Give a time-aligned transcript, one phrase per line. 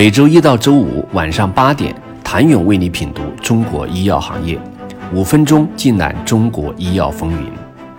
[0.00, 4.58] 每周一到周五晚上八点，谭勇为你品读中国医药行业，
[5.12, 7.52] 五分钟尽览中国医药风云。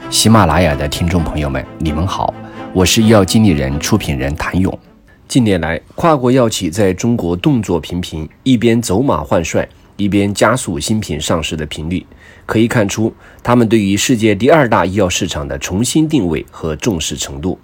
[0.09, 2.33] 喜马拉雅的听众朋友们，你们好，
[2.73, 4.75] 我是医药经理人、出品人谭勇。
[5.27, 12.03] 近年来，跨国药企在中国动作频频，一边走马换帅，一边加速新品上市的频率，
[12.47, 13.13] 可以看出
[13.43, 17.59] 他们对于世界第二大医药市场的重新定位和重视程度。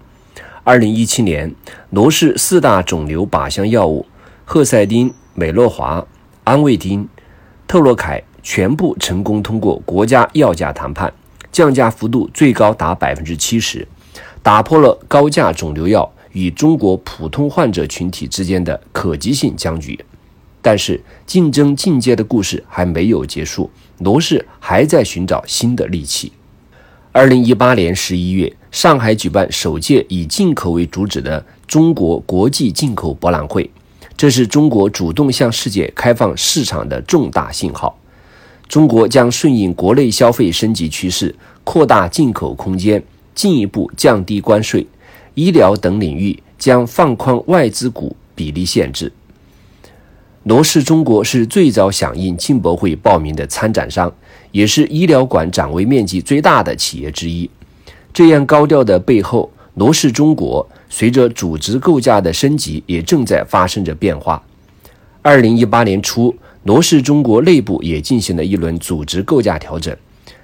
[0.63, 1.51] 二零一七年，
[1.89, 4.05] 罗氏四大肿瘤靶向药物
[4.49, 6.07] 赫赛丁、美洛华、
[6.45, 7.05] 安卫丁、
[7.67, 11.13] 特洛凯全部成功通过国家药价谈判，
[11.51, 13.85] 降价幅度最高达百分之七十，
[14.41, 19.99] 打破了高价肿瘤药与中国普通患者群体之间的可及性僵局。
[20.61, 26.31] 但是，竞争进阶的故事还没有结束，罗氏还在寻找新的利器。
[27.11, 33.69] 二零一八年十一月，上海举办首届以进口为主旨的中国国际进口博览会，
[34.17, 37.95] 这是中国主动向世界开放市场的重大信号。
[38.67, 43.01] 中国将顺应国内消费升级趋势，扩大进口空间，
[43.35, 44.85] 进一步降低关税，
[45.35, 49.13] 医疗等领域将放宽外资股比例限制。
[50.43, 54.11] 罗氏中国是最早响应进博会报名的参展商，
[54.51, 57.49] 也是医疗馆展位面积最大的企业之一。
[58.11, 64.43] 这样高调的背后，罗氏中国随着组织构架的升级，也正在发生着变化。
[65.21, 69.95] 二零一八年初，罗氏中国内部也进行了一轮组织构架调整，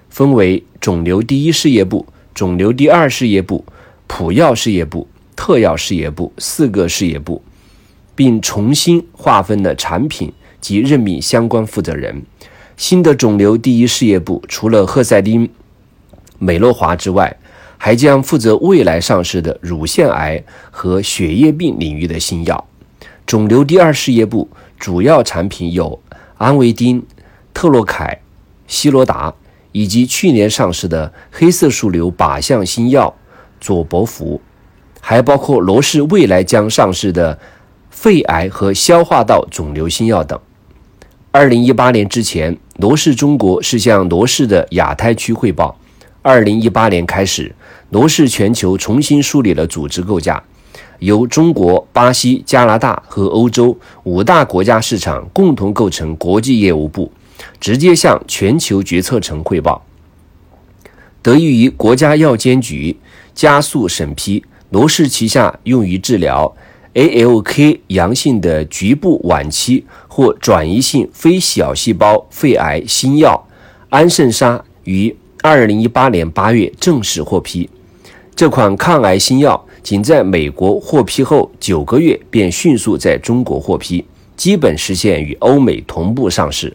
[0.09, 3.65] 分为肿瘤第一事业部、肿瘤第二事业部、
[4.07, 7.41] 普药事业部、特药事业部四个事业部。
[8.15, 12.21] 并重新划分了产品及任命相关负责人。
[12.77, 15.49] 新的肿瘤第一事业部除了赫赛丁、
[16.37, 17.35] 美洛华之外，
[17.85, 22.65] 还将负责未来上市的乳腺癌和血液病领域的新药。
[23.25, 24.47] 肿瘤第二事业部
[24.79, 25.99] 主要产品有
[26.37, 27.05] 安维丁、
[27.53, 28.17] 特洛凯、
[28.67, 29.33] 西罗达，
[29.73, 33.13] 以及去年上市的黑色素瘤靶向新药
[33.59, 34.39] 佐博福，
[35.01, 37.37] 还包括罗氏未来将上市的。
[37.89, 40.37] 肺癌和消化道肿瘤新药等。
[41.31, 45.77] 二零一八年之前，罗氏中国是向罗氏的亚太区汇报。
[46.23, 47.53] 二零一八年开始，
[47.89, 50.41] 罗氏全球重新梳理了组织构架，
[50.99, 57.11] 由中国、巴西、加拿大和欧洲五大国家市场共同构成国际业务部，
[57.59, 59.85] 直接向全球决策层汇报。
[61.21, 62.97] 得益于国家药监局
[63.35, 66.55] 加速审批，罗氏旗下用于治疗。
[66.93, 73.47] ALK 阳性的局部晚期或转移性非小细胞肺癌新药
[73.89, 77.69] 安胜沙于二零一八年八月正式获批。
[78.33, 84.05] 这款抗癌新药仅在美国获批后九个月便迅速在中国获批，
[84.37, 86.73] 基本实现与欧美同步上市。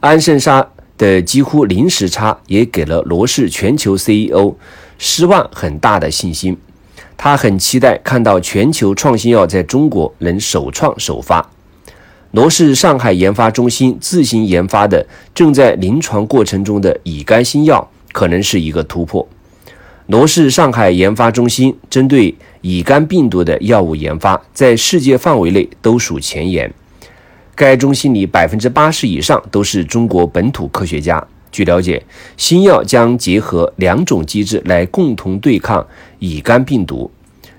[0.00, 4.54] 安胜沙的几乎零时差也给了罗氏全球 CEO
[4.96, 6.56] 失望很大的信心。
[7.18, 11.50] 他很期待看到全球创新药在中国能首创首发。
[12.34, 19.24] 罗氏上海研发中心自行研发的正在临床过程中的乙肝新药，可能是一个突破。
[20.08, 26.68] 罗氏上海研发中心针对乙肝病毒的药物研发，在世界范围内都属前沿。
[27.54, 31.24] 该中心里百分之八十以上都是中国本土科学家。
[31.52, 32.02] 据了解，
[32.36, 35.86] 新药将结合两种机制来共同对抗
[36.18, 37.08] 乙肝病毒，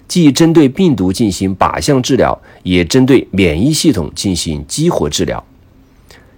[0.07, 5.43] 既针对病毒进行靶向治疗，也针对免疫系统进行激活治疗。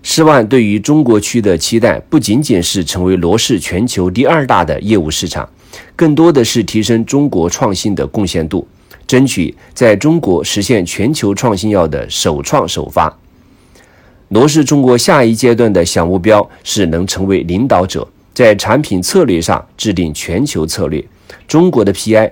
[0.03, 5.47] 施万对于中国区的期待，不仅仅是成为罗氏全球第二大的业务市场，
[5.95, 8.65] 更多的是提升中国创新的贡献度，
[9.05, 13.13] 争取在中国实现全球创新药的首创首发。
[14.29, 21.03] 罗氏中国下一阶段的小目标是能成为领导者，在产品策略上制定全球策略。
[21.47, 22.31] 中国的 PI